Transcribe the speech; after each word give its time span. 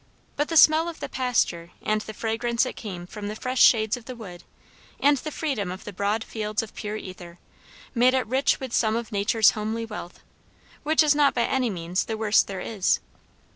But 0.35 0.47
the 0.47 0.57
smell 0.57 0.89
of 0.89 0.99
the 0.99 1.07
pasture 1.07 1.69
and 1.83 2.01
the 2.01 2.13
fragrance 2.15 2.63
that 2.63 2.75
came 2.75 3.05
from 3.05 3.27
the 3.27 3.35
fresh 3.35 3.61
shades 3.61 3.95
of 3.95 4.05
the 4.05 4.15
wood, 4.15 4.43
and 4.99 5.17
the 5.17 5.29
freedom 5.29 5.71
of 5.71 5.83
the 5.83 5.93
broad 5.93 6.23
fields 6.23 6.63
of 6.63 6.73
pure 6.73 6.95
ether, 6.95 7.37
made 7.93 8.15
it 8.15 8.25
rich 8.25 8.59
with 8.59 8.73
some 8.73 8.95
of 8.95 9.11
nature's 9.11 9.51
homely 9.51 9.85
wealth; 9.85 10.21
which 10.81 11.03
is 11.03 11.13
not 11.13 11.35
by 11.35 11.43
any 11.43 11.69
means 11.69 12.05
the 12.05 12.17
worst 12.17 12.47
there 12.47 12.61
is. 12.61 12.99